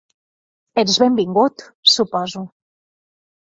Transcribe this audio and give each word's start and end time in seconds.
Ets 0.83 0.95
benvingut, 1.03 1.67
suposo. 1.99 2.45